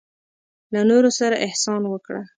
[0.73, 2.21] له نورو سره احسان وکړه.